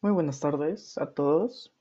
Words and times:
Muy 0.00 0.12
buenas 0.12 0.38
tardes 0.38 0.96
a 0.96 1.10
todos. 1.12 1.72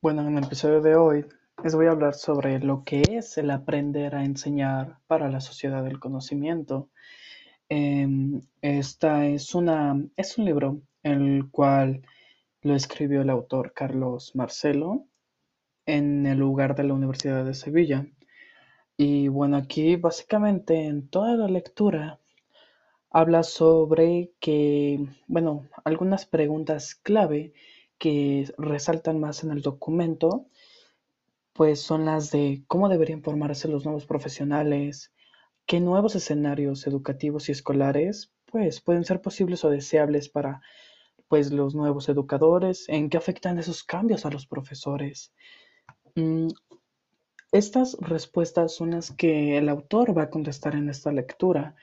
Bueno, 0.00 0.22
en 0.22 0.38
el 0.38 0.44
episodio 0.44 0.80
de 0.80 0.94
hoy 0.94 1.26
les 1.64 1.74
voy 1.74 1.86
a 1.86 1.90
hablar 1.90 2.14
sobre 2.14 2.60
lo 2.60 2.84
que 2.84 3.02
es 3.02 3.36
el 3.38 3.50
aprender 3.50 4.14
a 4.14 4.24
enseñar 4.24 5.00
para 5.08 5.28
la 5.28 5.40
sociedad 5.40 5.82
del 5.82 5.98
conocimiento. 5.98 6.90
Em, 7.68 8.40
esta 8.62 9.26
es 9.26 9.56
una 9.56 10.00
es 10.16 10.38
un 10.38 10.44
libro 10.44 10.80
el 11.02 11.50
cual 11.50 12.02
lo 12.62 12.76
escribió 12.76 13.22
el 13.22 13.30
autor 13.30 13.72
Carlos 13.72 14.36
Marcelo 14.36 15.04
en 15.86 16.24
el 16.24 16.38
lugar 16.38 16.76
de 16.76 16.84
la 16.84 16.94
Universidad 16.94 17.44
de 17.44 17.54
Sevilla. 17.54 18.06
Y 18.96 19.26
bueno, 19.26 19.56
aquí 19.56 19.96
básicamente 19.96 20.86
en 20.86 21.08
toda 21.08 21.34
la 21.36 21.48
lectura 21.48 22.20
habla 23.10 23.42
sobre 23.42 24.32
que, 24.40 25.06
bueno, 25.26 25.66
algunas 25.84 26.26
preguntas 26.26 26.94
clave 26.94 27.52
que 27.98 28.52
resaltan 28.58 29.18
más 29.18 29.42
en 29.44 29.50
el 29.50 29.62
documento, 29.62 30.46
pues 31.52 31.80
son 31.80 32.04
las 32.04 32.30
de 32.30 32.62
cómo 32.68 32.88
deberían 32.88 33.22
formarse 33.22 33.68
los 33.68 33.84
nuevos 33.84 34.06
profesionales, 34.06 35.12
qué 35.66 35.80
nuevos 35.80 36.14
escenarios 36.14 36.86
educativos 36.86 37.48
y 37.48 37.52
escolares, 37.52 38.32
pues 38.46 38.80
pueden 38.80 39.04
ser 39.04 39.20
posibles 39.20 39.64
o 39.64 39.70
deseables 39.70 40.28
para 40.28 40.62
pues 41.28 41.52
los 41.52 41.74
nuevos 41.74 42.08
educadores, 42.08 42.88
en 42.88 43.10
qué 43.10 43.18
afectan 43.18 43.58
esos 43.58 43.84
cambios 43.84 44.24
a 44.24 44.30
los 44.30 44.46
profesores. 44.46 45.32
Mm, 46.14 46.48
estas 47.52 47.96
respuestas 48.00 48.74
son 48.74 48.92
las 48.92 49.10
que 49.10 49.58
el 49.58 49.68
autor 49.68 50.16
va 50.16 50.24
a 50.24 50.30
contestar 50.30 50.74
en 50.74 50.88
esta 50.88 51.12
lectura 51.12 51.76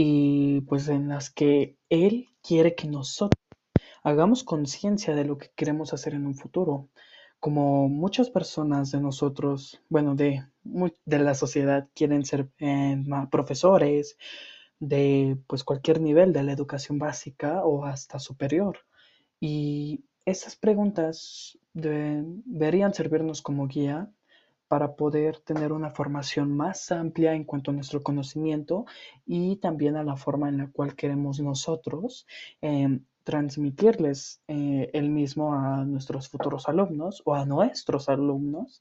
y 0.00 0.60
pues 0.60 0.88
en 0.88 1.08
las 1.08 1.28
que 1.28 1.76
él 1.88 2.28
quiere 2.40 2.76
que 2.76 2.86
nosotros 2.86 3.42
hagamos 4.04 4.44
conciencia 4.44 5.12
de 5.16 5.24
lo 5.24 5.38
que 5.38 5.50
queremos 5.56 5.92
hacer 5.92 6.14
en 6.14 6.24
un 6.24 6.36
futuro. 6.36 6.88
Como 7.40 7.88
muchas 7.88 8.30
personas 8.30 8.92
de 8.92 9.00
nosotros, 9.00 9.82
bueno, 9.88 10.14
de, 10.14 10.46
de 10.62 11.18
la 11.18 11.34
sociedad 11.34 11.88
quieren 11.96 12.24
ser 12.24 12.48
eh, 12.60 12.96
profesores 13.28 14.16
de 14.78 15.36
pues 15.48 15.64
cualquier 15.64 16.00
nivel 16.00 16.32
de 16.32 16.44
la 16.44 16.52
educación 16.52 17.00
básica 17.00 17.64
o 17.64 17.84
hasta 17.84 18.20
superior. 18.20 18.78
Y 19.40 20.04
esas 20.24 20.54
preguntas 20.54 21.58
deberían 21.72 22.94
servirnos 22.94 23.42
como 23.42 23.66
guía 23.66 24.12
para 24.68 24.94
poder 24.94 25.40
tener 25.40 25.72
una 25.72 25.90
formación 25.90 26.56
más 26.56 26.92
amplia 26.92 27.34
en 27.34 27.44
cuanto 27.44 27.70
a 27.70 27.74
nuestro 27.74 28.02
conocimiento 28.02 28.84
y 29.26 29.56
también 29.56 29.96
a 29.96 30.04
la 30.04 30.16
forma 30.16 30.48
en 30.48 30.58
la 30.58 30.70
cual 30.70 30.94
queremos 30.94 31.40
nosotros 31.40 32.26
em, 32.60 33.04
transmitirles 33.24 34.42
eh, 34.48 34.90
el 34.92 35.10
mismo 35.10 35.54
a 35.54 35.84
nuestros 35.84 36.28
futuros 36.28 36.68
alumnos 36.68 37.22
o 37.24 37.34
a 37.34 37.44
nuestros 37.44 38.08
alumnos 38.08 38.80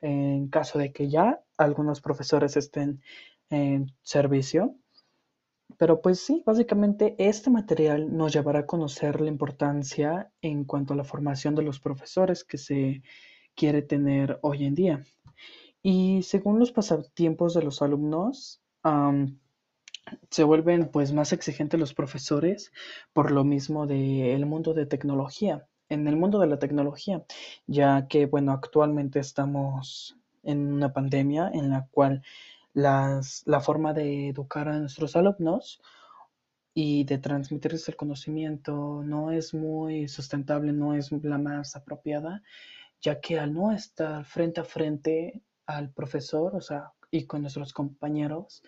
en 0.00 0.48
caso 0.48 0.78
de 0.78 0.92
que 0.92 1.08
ya 1.08 1.40
algunos 1.56 2.00
profesores 2.00 2.56
estén 2.56 3.02
en 3.50 3.92
servicio. 4.02 4.74
Pero 5.76 6.00
pues 6.00 6.20
sí, 6.20 6.42
básicamente 6.46 7.14
este 7.18 7.50
material 7.50 8.16
nos 8.16 8.32
llevará 8.32 8.60
a 8.60 8.66
conocer 8.66 9.20
la 9.20 9.28
importancia 9.28 10.30
en 10.40 10.64
cuanto 10.64 10.94
a 10.94 10.96
la 10.96 11.04
formación 11.04 11.54
de 11.54 11.62
los 11.62 11.78
profesores 11.78 12.44
que 12.44 12.58
se 12.58 13.02
quiere 13.54 13.82
tener 13.82 14.38
hoy 14.42 14.64
en 14.64 14.74
día. 14.74 15.04
Y 15.82 16.22
según 16.22 16.58
los 16.58 16.72
pasatiempos 16.72 17.54
de 17.54 17.62
los 17.62 17.82
alumnos, 17.82 18.60
se 20.30 20.44
vuelven 20.44 20.88
pues 20.90 21.12
más 21.12 21.32
exigentes 21.32 21.78
los 21.78 21.94
profesores 21.94 22.72
por 23.12 23.30
lo 23.30 23.44
mismo 23.44 23.86
del 23.86 24.46
mundo 24.46 24.74
de 24.74 24.86
tecnología, 24.86 25.66
en 25.88 26.06
el 26.08 26.16
mundo 26.16 26.38
de 26.38 26.46
la 26.46 26.58
tecnología, 26.58 27.24
ya 27.66 28.08
que 28.08 28.26
bueno, 28.26 28.52
actualmente 28.52 29.20
estamos 29.20 30.16
en 30.42 30.72
una 30.72 30.92
pandemia 30.92 31.50
en 31.52 31.70
la 31.70 31.88
cual 31.90 32.22
las, 32.72 33.42
la 33.46 33.60
forma 33.60 33.92
de 33.92 34.28
educar 34.28 34.68
a 34.68 34.78
nuestros 34.78 35.16
alumnos 35.16 35.80
y 36.74 37.04
de 37.04 37.18
transmitirles 37.18 37.88
el 37.88 37.96
conocimiento 37.96 39.02
no 39.04 39.32
es 39.32 39.52
muy 39.52 40.08
sustentable, 40.08 40.72
no 40.72 40.94
es 40.94 41.10
la 41.10 41.38
más 41.38 41.74
apropiada, 41.74 42.42
ya 43.00 43.20
que 43.20 43.38
al 43.38 43.52
no 43.52 43.72
estar 43.72 44.24
frente 44.24 44.60
a 44.60 44.64
frente 44.64 45.42
al 45.68 45.90
profesor, 45.92 46.56
o 46.56 46.60
sea, 46.60 46.92
y 47.10 47.26
con 47.26 47.42
nuestros 47.42 47.72
compañeros, 47.72 48.62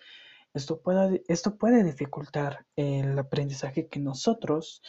esto 0.53 0.81
puede, 0.81 1.23
esto 1.27 1.57
puede 1.57 1.83
dificultar 1.83 2.65
el 2.75 3.17
aprendizaje 3.17 3.87
que 3.87 3.99
nosotros 3.99 4.81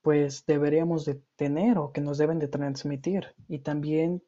pues 0.00 0.46
deberíamos 0.46 1.04
de 1.04 1.20
tener 1.34 1.78
o 1.78 1.92
que 1.92 2.00
nos 2.00 2.18
deben 2.18 2.38
de 2.38 2.46
transmitir. 2.46 3.34
Y 3.48 3.58
también 3.58 4.22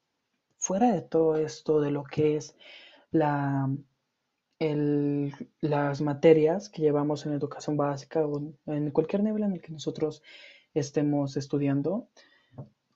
fuera 0.57 0.93
de 0.93 1.03
todo 1.03 1.37
esto 1.37 1.81
de 1.81 1.93
lo 1.93 2.03
que 2.03 2.37
es 2.37 2.57
la, 3.13 3.71
el, 4.59 5.33
las 5.61 6.01
materias 6.01 6.69
que 6.69 6.83
llevamos 6.83 7.25
en 7.25 7.33
educación 7.33 7.77
básica 7.77 8.27
o 8.27 8.43
en 8.67 8.91
cualquier 8.91 9.23
nivel 9.23 9.45
en 9.45 9.53
el 9.53 9.61
que 9.61 9.71
nosotros 9.71 10.23
estemos 10.75 11.37
estudiando, 11.37 12.09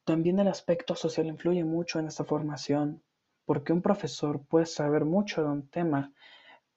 también 0.04 0.40
el 0.40 0.48
aspecto 0.48 0.96
social 0.96 1.26
influye 1.26 1.62
mucho 1.62 2.00
en 2.00 2.08
esta 2.08 2.24
formación 2.24 3.00
porque 3.44 3.72
un 3.72 3.82
profesor 3.82 4.40
puede 4.46 4.66
saber 4.66 5.04
mucho 5.04 5.42
de 5.42 5.50
un 5.50 5.68
tema, 5.68 6.12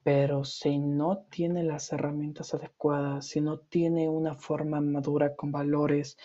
pero 0.04 0.44
si 0.44 0.78
no 0.78 1.26
tiene 1.30 1.64
las 1.64 1.92
herramientas 1.92 2.54
adecuadas, 2.54 3.28
si 3.28 3.42
no 3.42 3.60
tiene 3.60 4.08
una 4.10 4.36
forma 4.36 4.80
madura 4.82 5.36
con 5.36 5.52
valores, 5.52 6.18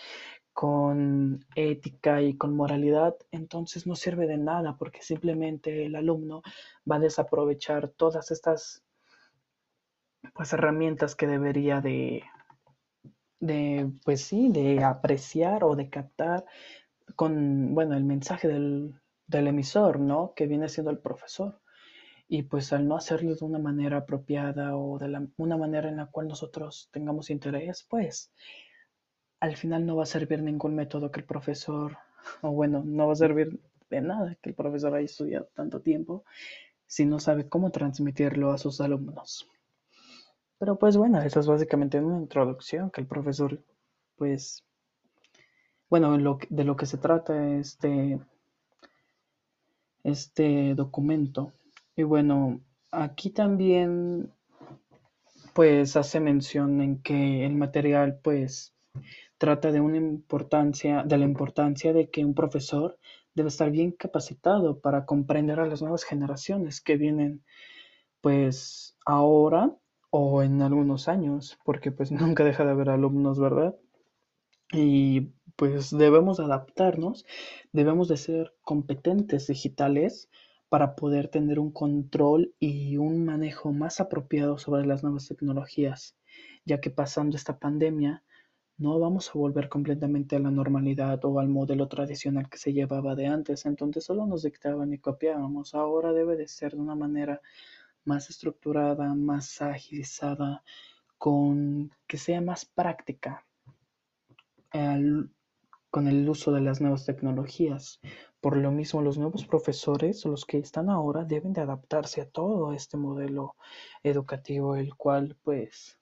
con 0.53 1.45
ética 1.55 2.21
y 2.21 2.35
con 2.37 2.55
moralidad, 2.55 3.15
entonces 3.31 3.87
no 3.87 3.95
sirve 3.95 4.27
de 4.27 4.37
nada 4.37 4.77
porque 4.77 5.01
simplemente 5.01 5.85
el 5.85 5.95
alumno 5.95 6.41
va 6.89 6.97
a 6.97 6.99
desaprovechar 6.99 7.89
todas 7.89 8.31
estas 8.31 8.83
pues 10.33 10.53
herramientas 10.53 11.15
que 11.15 11.27
debería 11.27 11.81
de 11.81 12.23
de 13.39 13.91
pues 14.05 14.21
sí, 14.21 14.49
de 14.51 14.83
apreciar 14.83 15.63
o 15.63 15.75
de 15.75 15.89
captar 15.89 16.45
con 17.15 17.73
bueno, 17.73 17.95
el 17.95 18.03
mensaje 18.03 18.47
del 18.47 19.00
del 19.31 19.47
emisor, 19.47 19.99
¿no? 19.99 20.33
Que 20.35 20.45
viene 20.45 20.69
siendo 20.69 20.91
el 20.91 20.99
profesor. 20.99 21.59
Y 22.27 22.43
pues 22.43 22.71
al 22.73 22.87
no 22.87 22.95
hacerlo 22.95 23.35
de 23.35 23.45
una 23.45 23.59
manera 23.59 23.97
apropiada 23.97 24.77
o 24.77 24.99
de 24.99 25.27
una 25.37 25.57
manera 25.57 25.89
en 25.89 25.97
la 25.97 26.05
cual 26.05 26.27
nosotros 26.27 26.89
tengamos 26.91 27.29
interés, 27.29 27.85
pues 27.89 28.31
al 29.39 29.57
final 29.57 29.85
no 29.85 29.95
va 29.95 30.03
a 30.03 30.05
servir 30.05 30.41
ningún 30.41 30.75
método 30.75 31.11
que 31.11 31.21
el 31.21 31.25
profesor, 31.25 31.97
o 32.41 32.51
bueno, 32.51 32.83
no 32.85 33.07
va 33.07 33.13
a 33.13 33.15
servir 33.15 33.59
de 33.89 34.01
nada 34.01 34.37
que 34.41 34.49
el 34.51 34.55
profesor 34.55 34.93
haya 34.95 35.05
estudiado 35.05 35.49
tanto 35.53 35.81
tiempo 35.81 36.23
si 36.85 37.05
no 37.05 37.19
sabe 37.19 37.49
cómo 37.49 37.71
transmitirlo 37.71 38.51
a 38.51 38.57
sus 38.57 38.79
alumnos. 38.81 39.47
Pero 40.59 40.77
pues 40.77 40.95
bueno, 40.95 41.21
eso 41.21 41.39
es 41.39 41.47
básicamente 41.47 41.99
una 41.99 42.19
introducción 42.19 42.91
que 42.91 43.01
el 43.01 43.07
profesor, 43.07 43.63
pues, 44.15 44.63
bueno, 45.89 46.15
de 46.49 46.63
lo 46.63 46.75
que 46.75 46.85
se 46.85 46.97
trata 46.97 47.57
es 47.57 47.79
de 47.79 48.19
este 50.03 50.75
documento. 50.75 51.53
Y 51.95 52.03
bueno, 52.03 52.61
aquí 52.91 53.29
también 53.29 54.31
pues 55.53 55.97
hace 55.97 56.19
mención 56.19 56.81
en 56.81 57.01
que 57.01 57.45
el 57.45 57.55
material 57.55 58.19
pues 58.23 58.73
trata 59.37 59.71
de 59.71 59.81
una 59.81 59.97
importancia, 59.97 61.03
de 61.03 61.17
la 61.17 61.25
importancia 61.25 61.93
de 61.93 62.09
que 62.09 62.23
un 62.23 62.33
profesor 62.33 62.97
debe 63.33 63.49
estar 63.49 63.71
bien 63.71 63.91
capacitado 63.91 64.79
para 64.79 65.05
comprender 65.05 65.59
a 65.59 65.65
las 65.65 65.81
nuevas 65.81 66.03
generaciones 66.03 66.81
que 66.81 66.97
vienen 66.97 67.43
pues 68.21 68.97
ahora 69.05 69.75
o 70.11 70.43
en 70.43 70.61
algunos 70.61 71.07
años, 71.07 71.57
porque 71.63 71.91
pues 71.91 72.11
nunca 72.11 72.43
deja 72.43 72.65
de 72.65 72.71
haber 72.71 72.89
alumnos, 72.89 73.39
¿verdad? 73.39 73.75
Y 74.71 75.31
pues 75.55 75.95
debemos 75.95 76.39
adaptarnos, 76.39 77.25
debemos 77.71 78.07
de 78.07 78.17
ser 78.17 78.53
competentes 78.61 79.47
digitales 79.47 80.29
para 80.69 80.95
poder 80.95 81.27
tener 81.27 81.59
un 81.59 81.71
control 81.71 82.53
y 82.59 82.97
un 82.97 83.25
manejo 83.25 83.71
más 83.73 83.99
apropiado 83.99 84.57
sobre 84.57 84.85
las 84.85 85.03
nuevas 85.03 85.27
tecnologías, 85.27 86.15
ya 86.65 86.79
que 86.79 86.89
pasando 86.89 87.35
esta 87.35 87.59
pandemia 87.59 88.23
no 88.77 88.99
vamos 88.99 89.29
a 89.29 89.33
volver 89.33 89.69
completamente 89.69 90.35
a 90.35 90.39
la 90.39 90.49
normalidad 90.49 91.23
o 91.25 91.39
al 91.39 91.49
modelo 91.49 91.87
tradicional 91.87 92.49
que 92.49 92.57
se 92.57 92.73
llevaba 92.73 93.15
de 93.15 93.27
antes, 93.27 93.65
entonces 93.65 94.03
solo 94.03 94.25
nos 94.25 94.43
dictaban 94.43 94.93
y 94.93 94.97
copiábamos, 94.97 95.75
ahora 95.75 96.13
debe 96.13 96.35
de 96.35 96.47
ser 96.47 96.73
de 96.73 96.79
una 96.79 96.95
manera 96.95 97.41
más 98.05 98.29
estructurada, 98.29 99.13
más 99.13 99.61
agilizada, 99.61 100.63
con 101.17 101.91
que 102.07 102.17
sea 102.17 102.41
más 102.41 102.65
práctica 102.65 103.45
con 105.91 106.07
el 106.07 106.27
uso 106.27 106.51
de 106.53 106.61
las 106.61 106.81
nuevas 106.81 107.05
tecnologías. 107.05 107.99
Por 108.39 108.57
lo 108.57 108.71
mismo, 108.71 109.01
los 109.01 109.17
nuevos 109.17 109.45
profesores, 109.45 110.25
los 110.25 110.45
que 110.45 110.57
están 110.57 110.89
ahora, 110.89 111.25
deben 111.25 111.53
de 111.53 111.61
adaptarse 111.61 112.21
a 112.21 112.29
todo 112.29 112.73
este 112.73 112.97
modelo 112.97 113.55
educativo, 114.01 114.75
el 114.75 114.95
cual, 114.95 115.37
pues, 115.43 115.99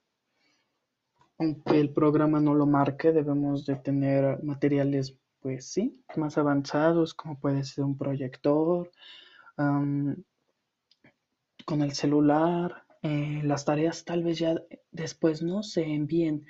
aunque 1.40 1.80
el 1.80 1.92
programa 1.92 2.40
no 2.40 2.54
lo 2.54 2.66
marque, 2.68 3.12
debemos 3.12 3.66
de 3.66 3.76
tener 3.78 4.42
materiales, 4.44 5.18
pues 5.42 5.66
sí, 5.66 6.00
más 6.16 6.38
avanzados, 6.38 7.14
como 7.14 7.40
puede 7.40 7.64
ser 7.64 7.84
un 7.84 7.98
proyector, 7.98 8.92
con 11.66 11.82
el 11.82 11.94
celular, 11.94 12.84
eh, 13.02 13.42
las 13.44 13.66
tareas 13.66 14.04
tal 14.04 14.24
vez 14.24 14.40
ya 14.40 14.56
después 14.92 15.42
no 15.42 15.64
se 15.64 15.84
envíen, 15.84 16.46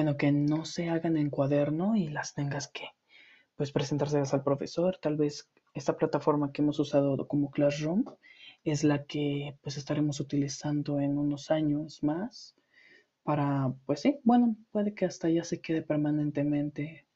bueno, 0.00 0.16
que 0.16 0.32
no 0.32 0.64
se 0.64 0.88
hagan 0.88 1.18
en 1.18 1.28
cuaderno 1.28 1.94
y 1.94 2.08
las 2.08 2.32
tengas 2.32 2.68
que, 2.68 2.88
pues, 3.54 3.70
presentárselas 3.70 4.32
al 4.32 4.42
profesor. 4.42 4.96
Tal 4.96 5.18
vez 5.18 5.50
esta 5.74 5.98
plataforma 5.98 6.52
que 6.52 6.62
hemos 6.62 6.78
usado 6.78 7.28
como 7.28 7.50
Classroom 7.50 8.06
es 8.64 8.82
la 8.82 9.04
que, 9.04 9.58
pues, 9.60 9.76
estaremos 9.76 10.18
utilizando 10.18 11.00
en 11.00 11.18
unos 11.18 11.50
años 11.50 12.02
más 12.02 12.54
para, 13.24 13.74
pues 13.84 14.00
sí, 14.00 14.18
bueno, 14.24 14.56
puede 14.72 14.94
que 14.94 15.04
hasta 15.04 15.28
ya 15.28 15.44
se 15.44 15.60
quede 15.60 15.82
permanentemente 15.82 17.06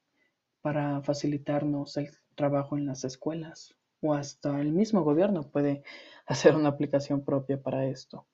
para 0.60 1.00
facilitarnos 1.00 1.96
el 1.96 2.10
trabajo 2.34 2.76
en 2.76 2.84
las 2.84 3.04
escuelas 3.04 3.74
o 4.02 4.12
hasta 4.12 4.60
el 4.60 4.72
mismo 4.72 5.02
gobierno 5.04 5.48
puede 5.50 5.84
hacer 6.26 6.54
una 6.54 6.68
aplicación 6.68 7.24
propia 7.24 7.62
para 7.62 7.86
esto. 7.86 8.26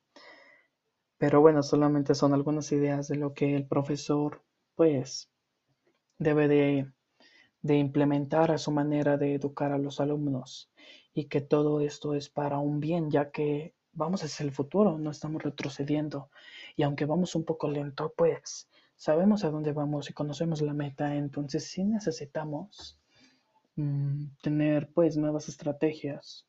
Pero 1.20 1.40
bueno, 1.40 1.62
solamente 1.62 2.16
son 2.16 2.34
algunas 2.34 2.72
ideas 2.72 3.06
de 3.06 3.14
lo 3.14 3.32
que 3.32 3.54
el 3.54 3.64
profesor 3.64 4.42
pues 4.74 5.30
debe 6.18 6.48
de, 6.48 6.92
de 7.62 7.76
implementar 7.76 8.50
a 8.52 8.58
su 8.58 8.70
manera 8.72 9.18
de 9.18 9.34
educar 9.34 9.72
a 9.72 9.78
los 9.78 10.00
alumnos 10.00 10.70
y 11.14 11.26
que 11.26 11.40
todo 11.42 11.80
esto 11.80 12.14
es 12.14 12.28
para 12.30 12.58
un 12.58 12.80
bien, 12.80 13.10
ya 13.10 13.30
que 13.32 13.74
vamos 13.92 14.24
hacia 14.24 14.44
el 14.44 14.52
futuro, 14.52 14.98
no 14.98 15.10
estamos 15.10 15.42
retrocediendo. 15.42 16.30
Y 16.76 16.82
aunque 16.84 17.06
vamos 17.06 17.34
un 17.34 17.44
poco 17.44 17.68
lento, 17.70 18.14
pues 18.16 18.68
sabemos 18.96 19.44
a 19.44 19.50
dónde 19.50 19.72
vamos 19.72 20.10
y 20.10 20.14
conocemos 20.14 20.62
la 20.62 20.74
meta, 20.74 21.14
entonces 21.16 21.64
sí 21.66 21.84
necesitamos 21.84 22.98
mm, 23.76 24.26
tener 24.42 24.90
pues 24.94 25.16
nuevas 25.18 25.48
estrategias, 25.48 26.46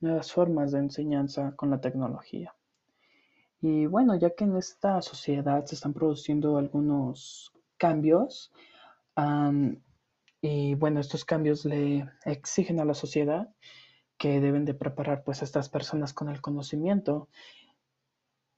nuevas 0.00 0.32
formas 0.32 0.72
de 0.72 0.80
enseñanza 0.80 1.54
con 1.56 1.70
la 1.70 1.80
tecnología. 1.80 2.53
Y 3.66 3.86
bueno, 3.86 4.14
ya 4.14 4.28
que 4.28 4.44
en 4.44 4.58
esta 4.58 5.00
sociedad 5.00 5.64
se 5.64 5.74
están 5.74 5.94
produciendo 5.94 6.58
algunos 6.58 7.50
cambios, 7.78 8.52
y 10.42 10.74
bueno, 10.74 11.00
estos 11.00 11.24
cambios 11.24 11.64
le 11.64 12.06
exigen 12.26 12.78
a 12.78 12.84
la 12.84 12.92
sociedad 12.92 13.48
que 14.18 14.38
deben 14.42 14.66
de 14.66 14.74
preparar 14.74 15.24
pues 15.24 15.40
a 15.40 15.46
estas 15.46 15.70
personas 15.70 16.12
con 16.12 16.28
el 16.28 16.42
conocimiento, 16.42 17.30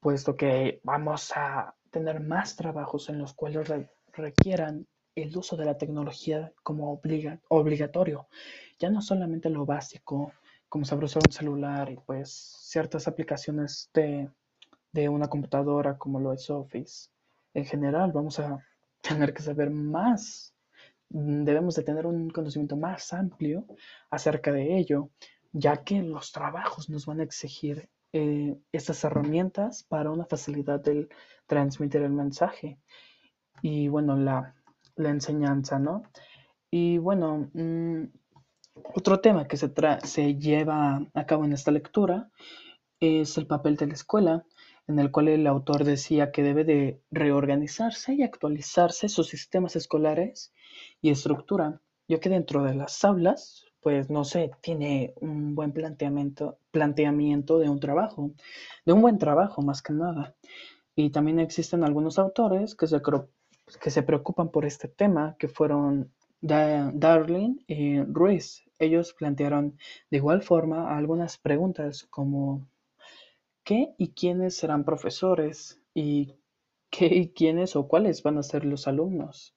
puesto 0.01 0.35
que 0.35 0.81
vamos 0.83 1.31
a 1.37 1.77
tener 1.93 2.19
más 2.19 2.57
trabajos 2.57 3.09
en 3.09 3.21
los 3.21 3.33
cuales 3.33 3.73
requieran 4.13 4.89
el 5.15 5.37
uso 5.37 5.57
de 5.57 5.67
la 5.67 5.79
tecnología 5.79 6.53
como 6.65 7.01
obligatorio, 7.49 8.27
ya 8.81 8.91
no 8.91 9.01
solamente 9.01 9.51
lo 9.51 9.67
básico, 9.67 10.33
como 10.69 10.85
saber 10.85 11.05
usar 11.05 11.23
un 11.25 11.33
celular 11.33 11.93
y 11.93 11.97
pues 11.97 12.29
ciertas 12.33 13.07
aplicaciones 13.07 13.89
de 13.95 14.29
de 14.97 15.11
una 15.11 15.29
computadora 15.29 15.99
como 15.99 16.19
lo 16.19 16.33
es 16.33 16.49
Office. 16.49 17.11
En 17.53 17.67
general, 17.67 18.13
vamos 18.13 18.41
a 18.41 18.59
tener 19.03 19.35
que 19.35 19.43
saber 19.43 19.71
más, 19.71 20.55
mm, 21.11 21.45
debemos 21.45 21.75
de 21.77 21.83
tener 21.83 22.07
un 22.07 22.31
conocimiento 22.31 22.77
más 22.77 23.13
amplio 23.13 23.67
acerca 24.11 24.51
de 24.53 24.79
ello, 24.79 25.11
ya 25.53 25.85
que 25.85 26.03
los 26.03 26.33
trabajos 26.33 26.89
nos 26.89 27.05
van 27.07 27.21
a 27.21 27.25
exigir 27.25 27.89
eh, 28.13 28.57
estas 28.73 29.05
herramientas 29.05 29.85
para 29.85 30.11
una 30.11 30.25
facilidad 30.25 30.81
del 30.81 31.09
transmitir 31.47 32.03
el 32.03 32.13
mensaje 32.13 32.79
y 33.63 33.89
bueno, 33.89 34.17
la, 34.17 34.55
enseñanza, 34.97 35.79
¿no? 35.79 36.05
Y 36.71 36.97
bueno, 36.99 37.51
mm, 37.53 38.05
otro 38.95 39.21
tema 39.21 39.47
que 39.47 39.59
se, 39.59 39.71
se 40.05 40.35
lleva 40.37 41.07
a 41.13 41.27
cabo 41.27 41.45
en 41.45 41.53
esta 41.53 41.71
lectura 41.71 42.31
es 43.01 43.37
el 43.37 43.47
papel 43.47 43.77
de 43.77 43.87
la 43.89 43.95
escuela 43.95 44.45
en 44.89 44.99
el 44.99 45.11
cual 45.11 45.29
el 45.29 45.47
autor 45.47 45.85
decía 45.85 46.31
que 46.31 46.43
debe 46.43 46.65
de 46.65 47.01
reorganizarse 47.11 48.15
y 48.15 48.23
actualizarse 48.23 49.09
sus 49.09 49.29
sistemas 49.29 49.77
escolares 49.77 50.53
y 51.01 51.11
estructura, 51.11 51.81
ya 52.09 52.21
que 52.21 52.29
dentro 52.29 52.63
de 52.63 52.75
las 52.75 53.05
aulas, 53.05 53.65
pues 53.81 54.11
no 54.11 54.25
sé, 54.25 54.51
tiene 54.61 55.15
un 55.21 55.55
buen 55.55 55.73
planteamiento, 55.73 56.59
planteamiento 56.71 57.59
de 57.59 57.69
un 57.69 57.81
trabajo, 57.81 58.33
de 58.85 58.93
un 58.93 59.01
buen 59.01 59.19
trabajo 59.19 59.63
más 59.63 59.83
que 59.83 59.93
nada. 59.93 60.35
Y 60.95 61.11
también 61.11 61.41
existen 61.41 61.85
algunos 61.85 62.19
autores 62.19 62.75
que 62.75 62.87
se, 62.87 63.01
que 63.81 63.91
se 63.91 64.03
preocupan 64.03 64.51
por 64.51 64.65
este 64.65 64.89
tema, 64.89 65.37
que 65.39 65.49
fueron 65.49 66.13
Darling 66.41 67.59
y 67.67 68.03
Ruiz. 68.03 68.63
Ellos 68.79 69.15
plantearon 69.15 69.77
de 70.11 70.19
igual 70.19 70.43
forma 70.43 70.97
algunas 70.97 71.39
preguntas 71.39 72.07
como 72.11 72.69
qué 73.67 73.95
y 73.99 74.13
quiénes 74.13 74.57
serán 74.57 74.85
profesores 74.85 75.83
y 75.93 76.37
qué 76.89 77.07
y 77.07 77.29
quiénes 77.35 77.75
o 77.75 77.89
cuáles 77.89 78.23
van 78.23 78.39
a 78.39 78.45
ser 78.45 78.65
los 78.65 78.87
alumnos. 78.87 79.57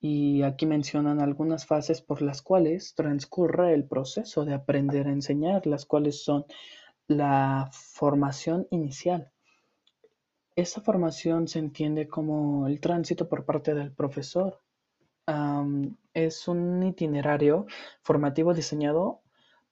Y 0.00 0.42
aquí 0.42 0.64
mencionan 0.64 1.20
algunas 1.20 1.66
fases 1.66 2.00
por 2.00 2.22
las 2.22 2.40
cuales 2.40 2.94
transcurre 2.94 3.74
el 3.74 3.84
proceso 3.84 4.46
de 4.46 4.54
aprender 4.54 5.06
a 5.06 5.12
enseñar, 5.12 5.66
las 5.66 5.84
cuales 5.84 6.24
son 6.24 6.46
la 7.08 7.68
formación 7.72 8.66
inicial. 8.70 9.30
Esa 10.56 10.80
formación 10.80 11.46
se 11.46 11.58
entiende 11.58 12.08
como 12.08 12.66
el 12.66 12.80
tránsito 12.80 13.28
por 13.28 13.44
parte 13.44 13.74
del 13.74 13.92
profesor. 13.92 14.62
es 16.14 16.48
un 16.48 16.82
itinerario 16.82 17.66
formativo 18.00 18.54
diseñado 18.54 19.20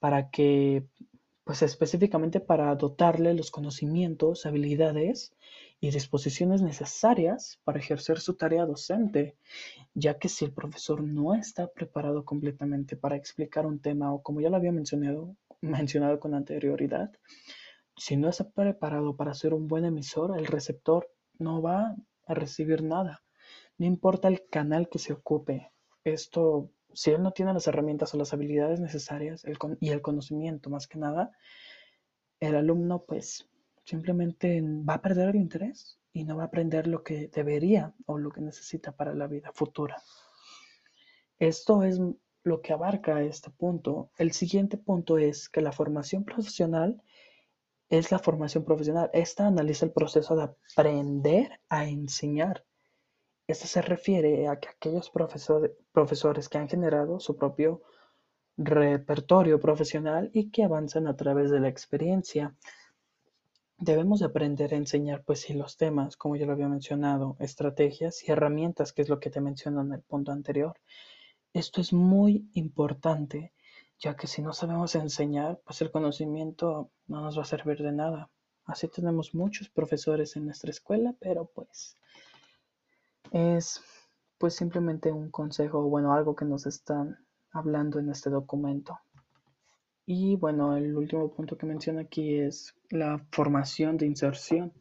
para 0.00 0.28
que 0.31 0.87
pues 1.44 1.61
específicamente 1.62 2.41
para 2.41 2.75
dotarle 2.75 3.35
los 3.35 3.50
conocimientos, 3.50 4.46
habilidades 4.46 5.35
y 5.79 5.91
disposiciones 5.91 6.62
necesarias 6.62 7.61
para 7.64 7.79
ejercer 7.79 8.19
su 8.19 8.35
tarea 8.35 8.64
docente, 8.64 9.37
ya 9.93 10.19
que 10.19 10.31
si 10.31 10.46
el 10.46 10.52
profesor 10.52 11.02
no 11.02 11.35
está 11.35 11.69
preparado 11.69 12.25
completamente 12.25 12.96
para 12.96 13.17
explicar 13.17 13.67
un 13.67 13.79
tema 13.79 14.12
o 14.12 14.23
como 14.23 14.41
ya 14.41 14.49
lo 14.49 14.56
había 14.56 14.73
mencionado, 14.73 15.37
mencionado 15.61 16.19
con 16.19 16.35
anterioridad, 16.35 17.12
si 17.96 18.17
no 18.17 18.29
está 18.31 18.49
preparado 18.49 19.14
para 19.14 19.35
ser 19.35 19.52
un 19.52 19.69
buen 19.69 19.85
emisor, 19.85 20.38
el 20.38 20.46
receptor 20.46 21.11
no 21.38 21.61
va 21.61 21.94
a 22.26 22.35
recibir 22.35 22.82
nada. 22.82 23.23
No 23.76 23.87
importa 23.87 24.29
el 24.29 24.49
canal 24.49 24.88
que 24.88 24.99
se 24.99 25.12
ocupe. 25.12 25.70
Esto 26.05 26.70
si 26.94 27.10
él 27.10 27.22
no 27.22 27.32
tiene 27.32 27.53
las 27.53 27.67
herramientas 27.67 28.15
o 28.15 28.19
las 28.19 28.32
habilidades 28.32 28.81
necesarias 28.81 29.44
y 29.81 29.91
el 29.91 30.03
conocimiento 30.03 30.70
más 30.70 30.86
que 30.86 30.98
nada, 30.98 31.32
el 32.41 32.56
alumno 32.56 33.05
pues 33.05 33.48
simplemente 33.84 34.63
va 34.63 34.94
a 34.94 35.03
perder 35.03 35.31
el 35.31 35.36
interés 35.36 35.98
y 36.13 36.24
no 36.24 36.36
va 36.36 36.44
a 36.44 36.46
aprender 36.46 36.86
lo 36.86 37.03
que 37.03 37.29
debería 37.29 37.93
o 38.06 38.19
lo 38.19 38.31
que 38.31 38.41
necesita 38.41 38.93
para 38.93 39.15
la 39.15 39.27
vida 39.27 39.51
futura. 39.53 40.03
Esto 41.39 41.82
es 41.82 42.01
lo 42.44 42.60
que 42.60 42.72
abarca 42.72 43.22
este 43.22 43.51
punto. 43.51 44.10
El 44.19 44.32
siguiente 44.32 44.77
punto 44.77 45.19
es 45.19 45.48
que 45.48 45.60
la 45.60 45.72
formación 45.72 46.24
profesional 46.24 47.03
es 47.89 48.13
la 48.13 48.19
formación 48.19 48.65
profesional. 48.65 49.10
Esta 49.13 49.46
analiza 49.46 49.86
el 49.86 49.93
proceso 49.93 50.36
de 50.36 50.44
aprender 50.44 51.60
a 51.69 51.86
enseñar 51.86 52.65
esto 53.46 53.67
se 53.67 53.82
refiere 53.82 54.48
a 54.48 54.58
que 54.58 54.69
aquellos 54.69 55.10
profesores 55.10 56.48
que 56.48 56.58
han 56.58 56.69
generado 56.69 57.20
su 57.20 57.36
propio 57.36 57.82
repertorio 58.56 59.60
profesional 59.60 60.31
y 60.32 60.51
que 60.51 60.65
avanzan 60.65 61.08
a 61.08 61.17
través 61.17 61.51
de 61.51 61.60
la 61.60 61.69
experiencia. 61.69 62.55
Debemos 63.77 64.20
de 64.20 64.27
aprender 64.27 64.72
a 64.72 64.79
enseñar, 64.79 65.24
pues 65.24 65.41
sí, 65.41 65.53
los 65.53 65.77
temas, 65.77 66.17
como 66.17 66.36
ya 66.36 66.46
lo 66.46 66.53
había 66.53 66.69
mencionado, 66.69 67.36
estrategias 67.41 68.27
y 68.27 68.31
herramientas, 68.31 68.93
que 68.93 69.03
es 69.03 69.08
lo 69.08 69.20
que 69.20 69.31
te 69.31 69.41
menciono 69.41 69.82
en 69.82 69.93
el 69.93 70.01
punto 70.01 70.32
anterior. 70.32 70.77
Esto 71.53 71.81
es 71.81 71.93
muy 71.93 72.48
importante, 72.55 73.53
ya 73.98 74.17
que 74.17 74.27
si 74.27 74.41
no 74.41 74.53
sabemos 74.53 74.94
enseñar, 74.94 75.60
pues 75.65 75.82
el 75.82 75.91
conocimiento 75.91 76.91
no 77.08 77.20
nos 77.20 77.36
va 77.36 77.43
a 77.43 77.46
servir 77.46 77.82
de 77.82 77.93
nada. 77.93 78.31
Así 78.65 78.89
tenemos 78.89 79.34
muchos 79.34 79.69
profesores 79.69 80.36
en 80.36 80.46
nuestra 80.46 80.70
escuela, 80.70 81.15
pero 81.20 81.46
pues 81.46 81.96
es 83.32 83.82
pues 84.38 84.56
simplemente 84.56 85.10
un 85.12 85.31
consejo, 85.31 85.82
bueno, 85.88 86.12
algo 86.12 86.34
que 86.36 86.44
nos 86.44 86.66
están 86.66 87.19
hablando 87.50 87.98
en 87.98 88.10
este 88.10 88.31
documento. 88.31 88.98
Y 90.06 90.36
bueno, 90.36 90.76
el 90.76 90.94
último 90.96 91.32
punto 91.32 91.56
que 91.56 91.66
menciona 91.66 92.02
aquí 92.02 92.34
es 92.34 92.74
la 92.90 93.24
formación 93.31 93.96
de 93.96 94.06
inserción, 94.06 94.72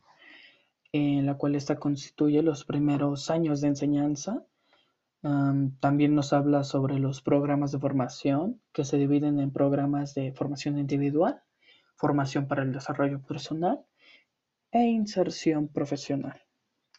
en 0.91 1.25
la 1.25 1.38
cual 1.38 1.55
esta 1.55 1.79
constituye 1.79 2.41
los 2.41 2.65
primeros 2.65 3.29
años 3.29 3.62
de 3.62 3.69
enseñanza. 3.69 4.45
también 5.79 6.13
nos 6.15 6.33
habla 6.33 6.65
sobre 6.65 7.00
los 7.00 7.21
programas 7.21 7.71
de 7.71 7.79
formación, 7.79 8.59
que 8.73 8.83
se 8.83 8.97
dividen 8.97 9.39
en 9.39 9.51
programas 9.51 10.13
de 10.15 10.33
formación 10.33 10.77
individual, 10.77 11.41
formación 11.95 12.47
para 12.47 12.63
el 12.63 12.73
desarrollo 12.73 13.21
personal 13.21 13.85
e 14.71 14.83
inserción 14.83 15.69
profesional 15.69 16.42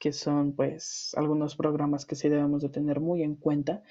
que 0.05 0.13
son 0.13 0.53
pues 0.53 1.15
algunos 1.17 1.57
programas 1.57 2.05
que 2.05 2.15
sí 2.15 2.29
debemos 2.29 2.61
de 2.61 2.69
tener 2.69 3.01
muy 3.01 3.23
en 3.23 3.37
cuenta 3.37 3.83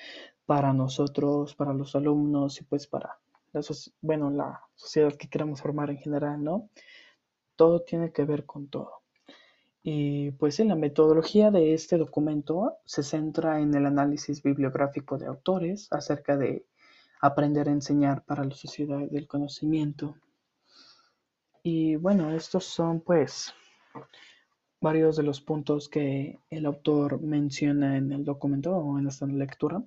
para 0.46 0.72
nosotros, 0.72 1.56
para 1.56 1.74
los 1.74 1.96
alumnos 1.96 2.62
y 2.62 2.64
pues 2.66 2.86
para 2.86 3.18
la, 3.52 3.62
bueno, 4.02 4.30
la 4.30 4.62
sociedad 4.76 5.16
que 5.16 5.28
queremos 5.28 5.64
formar 5.64 5.90
en 5.90 5.98
general, 5.98 6.44
¿no? 6.44 6.70
Todo 7.56 7.82
tiene 7.82 8.12
que 8.12 8.26
ver 8.26 8.46
con 8.46 8.68
todo. 8.68 9.02
Y 9.82 10.30
pues 10.34 10.60
en 10.60 10.68
la 10.68 10.76
metodología 10.76 11.50
de 11.50 11.74
este 11.74 11.98
documento 11.98 12.78
se 12.86 13.02
centra 13.02 13.60
en 13.60 13.74
el 13.74 13.88
análisis 13.88 14.44
bibliográfico 14.44 15.18
de 15.18 15.26
autores 15.26 15.88
acerca 15.92 16.38
de 16.38 16.68
aprender 17.22 17.68
a 17.68 17.72
enseñar 17.72 18.24
para 18.24 18.44
la 18.44 18.54
sociedad 18.54 19.00
del 19.10 19.26
conocimiento. 19.26 20.16
Y 21.64 21.96
bueno, 21.96 22.30
estos 22.36 22.66
son 22.66 23.02
pues 23.02 23.52
varios 24.84 25.16
de 25.16 25.24
los 25.24 25.40
puntos 25.40 25.88
que 25.88 26.40
el 26.50 26.66
autor 26.66 27.22
menciona 27.22 27.96
en 27.98 28.12
el 28.12 28.26
documento 28.26 28.76
o 28.76 29.00
en 29.00 29.08
esta 29.08 29.26
lectura. 29.26 29.82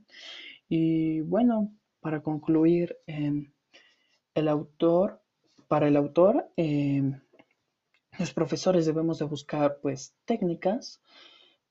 Y 0.71 1.21
bueno, 1.21 1.71
para 2.01 2.23
concluir, 2.23 2.97
em, 3.07 3.53
el 4.35 4.49
autor, 4.49 5.21
para 5.69 5.89
el 5.89 5.97
autor, 5.97 6.51
em, 6.57 7.21
los 8.19 8.33
profesores 8.33 8.87
debemos 8.87 9.19
de 9.19 9.27
buscar 9.27 9.79
pues 9.83 10.15
técnicas 10.25 11.03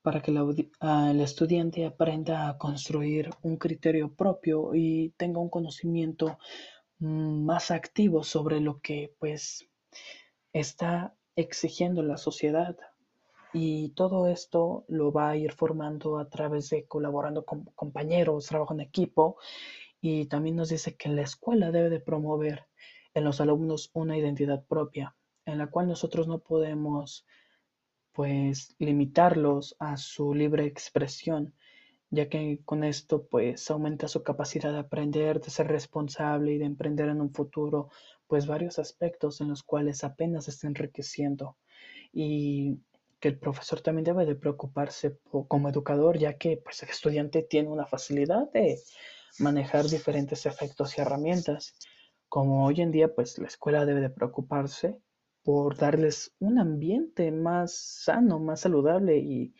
para 0.02 0.22
que 0.22 0.32
ah, 0.80 1.08
el 1.10 1.20
estudiante 1.20 1.84
aprenda 1.84 2.48
a 2.48 2.58
construir 2.58 3.30
un 3.42 3.56
criterio 3.56 4.14
propio 4.14 4.72
y 4.72 5.12
tenga 5.16 5.40
un 5.40 5.50
conocimiento 5.50 6.38
mm, 7.00 7.44
más 7.44 7.72
activo 7.72 8.22
sobre 8.22 8.60
lo 8.60 8.78
que 8.80 9.16
pues 9.18 9.68
está 10.52 11.12
exigiendo 11.34 12.04
la 12.04 12.18
sociedad. 12.18 12.76
Y 13.58 13.88
todo 13.94 14.28
esto 14.28 14.84
lo 14.86 15.12
va 15.12 15.30
a 15.30 15.36
ir 15.38 15.50
formando 15.50 16.18
a 16.18 16.28
través 16.28 16.68
de 16.68 16.84
colaborando 16.84 17.46
con 17.46 17.64
compañeros, 17.74 18.48
trabajo 18.48 18.74
en 18.74 18.80
equipo. 18.80 19.38
Y 19.98 20.26
también 20.26 20.56
nos 20.56 20.68
dice 20.68 20.94
que 20.94 21.08
la 21.08 21.22
escuela 21.22 21.70
debe 21.70 21.88
de 21.88 22.00
promover 22.00 22.66
en 23.14 23.24
los 23.24 23.40
alumnos 23.40 23.90
una 23.94 24.18
identidad 24.18 24.62
propia 24.66 25.16
en 25.46 25.56
la 25.56 25.68
cual 25.68 25.88
nosotros 25.88 26.28
no 26.28 26.40
podemos 26.40 27.24
pues 28.12 28.76
limitarlos 28.78 29.74
a 29.78 29.96
su 29.96 30.34
libre 30.34 30.66
expresión, 30.66 31.54
ya 32.10 32.28
que 32.28 32.60
con 32.62 32.84
esto 32.84 33.26
pues 33.26 33.70
aumenta 33.70 34.06
su 34.06 34.22
capacidad 34.22 34.70
de 34.70 34.80
aprender, 34.80 35.40
de 35.40 35.48
ser 35.48 35.68
responsable 35.68 36.52
y 36.52 36.58
de 36.58 36.66
emprender 36.66 37.08
en 37.08 37.22
un 37.22 37.32
futuro 37.32 37.88
pues 38.26 38.46
varios 38.46 38.78
aspectos 38.78 39.40
en 39.40 39.48
los 39.48 39.62
cuales 39.62 40.04
apenas 40.04 40.46
está 40.46 40.66
enriqueciendo 40.66 41.56
y 42.12 42.78
que 43.20 43.28
el 43.28 43.38
profesor 43.38 43.80
también 43.80 44.04
debe 44.04 44.26
de 44.26 44.34
preocuparse 44.34 45.18
como 45.48 45.68
educador 45.68 46.18
ya 46.18 46.36
que 46.36 46.58
pues 46.62 46.82
el 46.82 46.90
estudiante 46.90 47.42
tiene 47.42 47.68
una 47.68 47.86
facilidad 47.86 48.50
de 48.52 48.78
manejar 49.38 49.84
diferentes 49.86 50.46
efectos 50.46 50.96
y 50.96 51.00
herramientas. 51.00 51.74
Como 52.28 52.66
hoy 52.66 52.80
en 52.80 52.92
día 52.92 53.14
pues 53.14 53.38
la 53.38 53.46
escuela 53.46 53.86
debe 53.86 54.00
de 54.00 54.10
preocuparse 54.10 54.98
por 55.42 55.76
darles 55.76 56.34
un 56.40 56.58
ambiente 56.58 57.30
más 57.30 57.72
sano, 57.72 58.40
más 58.40 58.60
saludable 58.60 59.18
y, 59.18 59.54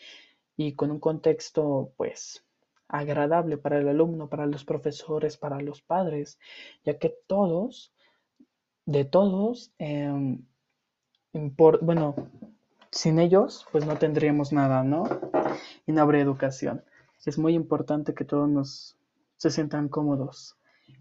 con 0.75 0.91
un 0.91 0.99
contexto 0.99 1.93
pues 1.97 2.45
agradable 2.89 3.57
para 3.57 3.79
el 3.79 3.89
alumno, 3.89 4.29
para 4.29 4.47
los 4.47 4.65
profesores, 4.65 5.37
para 5.37 5.61
los 5.61 5.83
padres, 5.83 6.39
ya 6.85 6.99
que 6.99 7.15
todos, 7.29 7.93
de 8.85 9.05
todos, 9.05 9.73
em, 9.79 10.45
bueno, 11.33 12.17
sin 12.91 13.19
ellos 13.19 13.67
pues 13.73 13.87
no 13.87 13.97
tendríamos 13.97 14.53
nada, 14.53 14.83
¿no? 14.83 15.05
Y 15.87 15.93
no 15.93 16.03
habría 16.03 16.23
educación. 16.23 16.85
Es 17.25 17.39
muy 17.39 17.55
importante 17.55 18.15
que 18.15 18.25
todos 18.25 18.49
nos 18.49 18.97
se 19.37 19.51
sientan 19.51 19.89
cómodos 19.89 20.57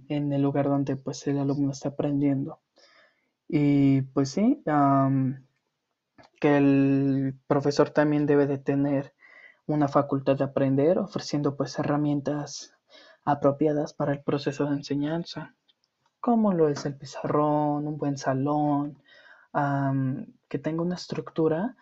en 0.10 0.32
el 0.34 0.42
lugar 0.42 0.66
donde 0.66 0.96
pues 0.96 1.26
el 1.28 1.38
alumno 1.38 1.72
está 1.72 1.90
aprendiendo. 1.90 2.60
Y 3.48 4.02
pues 4.02 4.30
sí, 4.30 4.64
que 6.40 6.58
el 6.58 7.36
profesor 7.48 7.92
también 7.92 8.26
debe 8.26 8.48
de 8.48 8.58
tener 8.58 9.14
una 9.68 9.88
facultad 9.88 10.36
de 10.36 10.44
aprender, 10.44 11.00
ofreciendo 11.00 11.56
pues 11.56 11.78
herramientas 11.80 12.74
apropiadas 13.24 13.94
para 13.94 14.14
el 14.14 14.22
proceso 14.22 14.66
de 14.66 14.76
enseñanza, 14.76 15.56
como 16.20 16.54
lo 16.54 16.70
es 16.70 16.86
el 16.86 16.96
pizarrón, 16.96 17.88
un 17.88 17.98
buen 17.98 18.18
salón, 18.18 19.02
que 20.56 20.60
tenga 20.60 20.84
una 20.84 20.96
estructura 20.96 21.76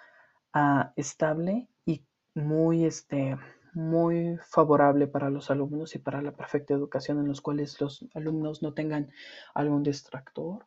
ah, 0.51 0.93
estable 0.95 1.67
y 1.85 2.03
muy, 2.33 2.85
este, 2.85 3.37
muy 3.75 4.39
favorable 4.49 5.05
para 5.05 5.29
los 5.29 5.51
alumnos 5.51 5.93
y 5.93 5.99
para 5.99 6.23
la 6.23 6.31
perfecta 6.31 6.73
educación 6.73 7.19
en 7.19 7.27
los 7.27 7.39
cuales 7.39 7.79
los 7.79 8.03
alumnos 8.15 8.63
no 8.63 8.73
tengan 8.73 9.11
algún 9.53 9.83
distractor 9.83 10.65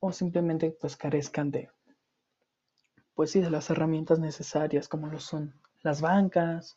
o 0.00 0.10
simplemente 0.10 0.72
pues 0.72 0.96
carezcan 0.96 1.52
de, 1.52 1.70
pues 3.14 3.30
sí, 3.30 3.40
de 3.40 3.50
las 3.50 3.70
herramientas 3.70 4.18
necesarias 4.18 4.88
como 4.88 5.06
lo 5.06 5.20
son 5.20 5.54
las 5.84 6.00
bancas, 6.00 6.76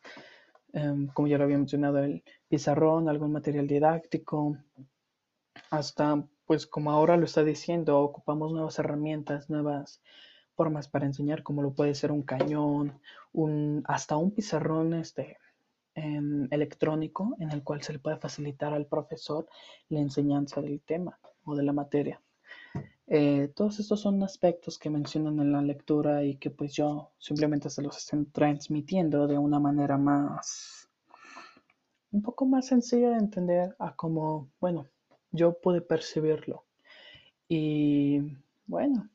em, 0.71 1.07
como 1.07 1.27
ya 1.27 1.39
lo 1.39 1.45
había 1.45 1.57
mencionado, 1.57 1.97
el 1.97 2.23
pizarrón, 2.47 3.09
algún 3.09 3.31
material 3.31 3.65
didáctico, 3.65 4.55
hasta 5.71 6.23
pues 6.45 6.67
como 6.67 6.91
ahora 6.91 7.17
lo 7.17 7.25
está 7.25 7.43
diciendo, 7.43 7.99
ocupamos 7.99 8.53
nuevas 8.53 8.77
herramientas, 8.77 9.49
nuevas 9.49 9.99
formas 10.55 10.87
para 10.87 11.05
enseñar, 11.05 11.43
como 11.43 11.61
lo 11.61 11.73
puede 11.73 11.95
ser 11.95 12.11
un 12.11 12.23
cañón, 12.23 12.99
un, 13.31 13.83
hasta 13.85 14.17
un 14.17 14.31
pizarrón 14.31 14.93
este, 14.93 15.37
em, 15.95 16.47
electrónico 16.51 17.35
en 17.39 17.51
el 17.51 17.63
cual 17.63 17.81
se 17.81 17.93
le 17.93 17.99
puede 17.99 18.17
facilitar 18.17 18.73
al 18.73 18.85
profesor 18.85 19.47
la 19.89 19.99
enseñanza 19.99 20.61
del 20.61 20.81
tema 20.81 21.19
o 21.45 21.55
de 21.55 21.63
la 21.63 21.73
materia. 21.73 22.21
Eh, 23.07 23.51
todos 23.55 23.79
estos 23.79 23.99
son 23.99 24.23
aspectos 24.23 24.79
que 24.79 24.89
mencionan 24.89 25.39
en 25.39 25.51
la 25.51 25.61
lectura 25.61 26.23
y 26.23 26.35
que 26.37 26.49
pues 26.49 26.73
yo 26.73 27.11
simplemente 27.17 27.69
se 27.69 27.81
los 27.81 27.97
estoy 27.97 28.25
transmitiendo 28.25 29.27
de 29.27 29.37
una 29.37 29.59
manera 29.59 29.97
más, 29.97 30.89
un 32.11 32.21
poco 32.21 32.45
más 32.45 32.67
sencilla 32.67 33.09
de 33.11 33.17
entender 33.17 33.75
a 33.77 33.95
cómo, 33.95 34.49
bueno, 34.59 34.87
yo 35.31 35.59
pude 35.59 35.81
percibirlo. 35.81 36.65
Y 37.49 38.21
bueno, 38.65 39.09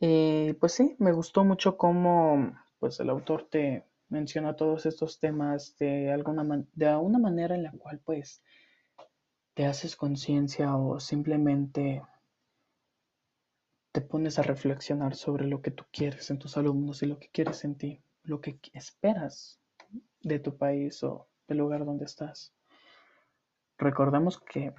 eh, 0.00 0.56
pues 0.60 0.72
sí, 0.72 0.96
me 0.98 1.12
gustó 1.12 1.44
mucho 1.44 1.76
cómo 1.76 2.56
pues 2.78 3.00
el 3.00 3.10
autor 3.10 3.48
te 3.48 3.84
menciona 4.08 4.56
todos 4.56 4.86
estos 4.86 5.18
temas 5.18 5.76
de 5.78 6.12
alguna 6.12 6.64
de 6.74 6.96
una 6.96 7.18
manera 7.18 7.54
en 7.54 7.64
la 7.64 7.72
cual 7.72 8.00
pues 8.04 8.42
te 9.54 9.66
haces 9.66 9.96
conciencia 9.96 10.76
o 10.76 11.00
simplemente 11.00 12.02
te 13.92 14.02
pones 14.02 14.38
a 14.38 14.42
reflexionar 14.42 15.14
sobre 15.14 15.46
lo 15.46 15.62
que 15.62 15.70
tú 15.70 15.84
quieres 15.90 16.30
en 16.30 16.38
tus 16.38 16.58
alumnos 16.58 17.02
y 17.02 17.06
lo 17.06 17.18
que 17.18 17.30
quieres 17.30 17.64
en 17.64 17.76
ti, 17.76 18.02
lo 18.24 18.42
que 18.42 18.60
esperas 18.74 19.58
de 20.20 20.38
tu 20.38 20.58
país 20.58 21.02
o 21.02 21.26
del 21.48 21.58
lugar 21.58 21.86
donde 21.86 22.04
estás. 22.04 22.52
Recordemos 23.78 24.38
que 24.38 24.74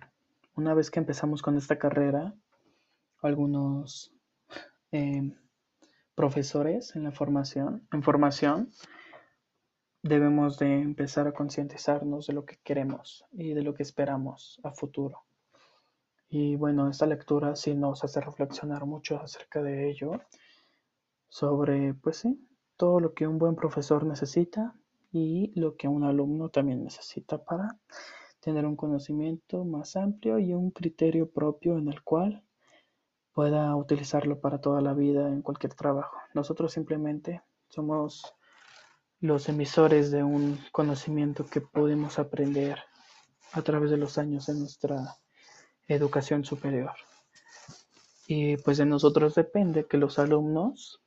una 0.56 0.76
vez 0.76 0.92
que 0.92 1.00
empezamos 1.00 1.42
con 1.42 1.58
esta 1.58 1.80
carrera, 1.80 2.36
algunos 3.22 4.14
em, 4.92 5.36
profesores 6.16 6.96
en 6.96 7.04
la 7.04 7.12
formación, 7.12 7.88
en 7.92 8.04
formación, 8.04 8.72
debemos 10.02 10.58
de 10.58 10.82
empezar 10.82 11.28
a 11.28 11.34
concientizarnos 11.34 12.28
de 12.28 12.34
lo 12.34 12.46
que 12.46 12.58
queremos 12.64 13.26
y 13.32 13.54
de 13.54 13.62
lo 13.62 13.74
que 13.74 13.84
esperamos 13.84 14.60
a 14.64 14.72
futuro. 14.72 15.24
Y 16.30 16.56
bueno, 16.56 16.90
esta 16.90 17.06
lectura 17.06 17.56
sí 17.56 17.74
nos 17.74 18.04
hace 18.04 18.20
reflexionar 18.20 18.86
mucho 18.86 19.20
acerca 19.22 19.62
de 19.62 19.90
ello, 19.90 20.20
sobre, 21.30 21.94
pues 21.94 22.18
sí, 22.18 22.48
todo 22.76 23.00
lo 23.00 23.14
que 23.14 23.28
un 23.28 23.38
buen 23.38 23.56
profesor 23.56 24.06
necesita 24.06 24.76
y 25.12 25.52
lo 25.60 25.76
que 25.76 25.88
un 25.88 26.04
alumno 26.04 26.50
también 26.50 26.84
necesita 26.84 27.44
para 27.44 27.78
tener 28.40 28.66
un 28.66 28.76
conocimiento 28.76 29.66
más 29.66 29.96
amplio 29.96 30.40
y 30.40 30.54
un 30.54 30.72
criterio 30.72 31.30
propio 31.30 31.78
en 31.78 31.90
el 31.90 32.04
cual 32.04 32.44
pueda 33.38 33.76
utilizarlo 33.76 34.40
para 34.40 34.62
toda 34.62 34.82
la 34.82 34.96
vida 34.96 35.28
en 35.28 35.44
cualquier 35.44 35.76
trabajo. 35.76 36.18
Nosotros 36.34 36.74
simplemente 36.74 37.44
somos 37.70 38.34
los 39.20 39.48
emisores 39.48 40.10
de 40.10 40.24
un 40.24 40.60
conocimiento 40.72 41.46
que 41.46 41.62
podemos 41.62 42.18
aprender 42.18 42.80
a 43.52 43.62
través 43.62 43.92
de 43.92 43.98
los 43.98 44.18
años 44.18 44.50
en 44.50 44.62
nuestra 44.62 45.18
educación 45.88 46.46
superior. 46.46 46.94
Y 48.26 48.58
pues 48.58 48.80
de 48.80 48.88
nosotros 48.88 49.36
depende 49.36 49.86
que 49.86 49.98
los 49.98 50.18
alumnos 50.18 51.04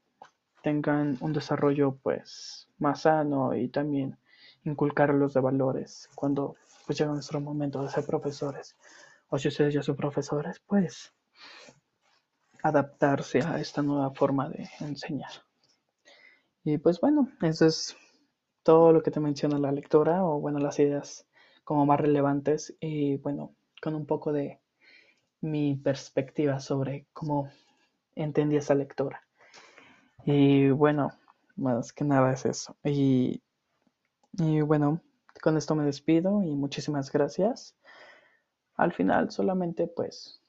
tengan 0.63 1.19
un 1.21 1.33
desarrollo 1.33 1.99
pues 2.01 2.69
más 2.79 3.01
sano 3.01 3.57
y 3.57 3.67
también 3.71 4.21
inculcar 4.63 5.13
los 5.13 5.35
de 5.35 5.41
valores 5.41 6.09
cuando 6.15 6.55
pues 6.87 6.97
llega 6.97 7.11
nuestro 7.11 7.41
momento 7.41 7.83
de 7.83 7.89
ser 7.89 8.07
profesores. 8.07 8.77
O 9.31 9.37
si 9.37 9.49
ustedes 9.49 9.75
ya 9.75 9.83
son 9.83 9.97
profesores, 9.97 10.63
pues 10.65 11.13
adaptarse 12.63 13.41
a 13.41 13.61
esta 13.61 13.83
nueva 13.83 14.11
forma 14.13 14.49
de 14.49 14.69
enseñar. 14.81 15.31
Y 16.65 16.79
pues 16.79 17.01
bueno, 17.01 17.29
eso 17.43 17.67
es 17.67 17.97
todo 18.63 18.93
lo 18.93 19.03
que 19.03 19.11
te 19.11 19.21
menciona 19.21 19.59
la 19.59 19.73
lectura 19.73 20.25
o 20.25 20.41
bueno, 20.41 20.59
las 20.59 20.79
ideas 20.79 21.27
como 21.65 21.87
más 21.87 22.01
relevantes 22.01 22.77
y 22.81 23.17
bueno, 23.19 23.55
con 23.81 23.95
un 23.95 24.07
poco 24.07 24.33
de 24.33 24.61
mi 25.41 25.77
perspectiva 25.77 26.61
sobre 26.61 27.07
cómo 27.13 27.49
entendí 28.15 28.57
esa 28.57 28.75
lectura. 28.75 29.23
Y 30.25 30.71
bueno, 30.71 31.13
más 31.57 31.93
que 31.93 32.05
nada 32.05 32.33
es 32.33 32.45
eso. 32.45 32.77
Y, 32.85 33.43
y 34.33 34.61
bueno, 34.61 35.01
con 35.43 35.57
esto 35.57 35.75
me 35.75 35.85
despido 35.85 36.43
y 36.43 36.55
muchísimas 36.55 37.11
gracias. 37.11 37.77
Al 38.77 38.93
final 38.93 39.31
solamente 39.31 39.87
pues 39.87 40.40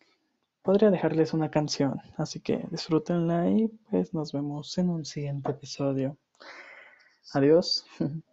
podría 0.62 0.92
dejarles 0.92 1.34
una 1.34 1.50
canción, 1.52 2.00
así 2.18 2.40
que 2.40 2.66
disfrútenla 2.72 3.50
y 3.50 3.68
pues 3.90 4.14
nos 4.14 4.32
vemos 4.32 4.78
en 4.78 4.90
un 4.90 5.06
siguiente 5.06 5.52
episodio. 5.52 6.18
Adiós. 7.34 7.86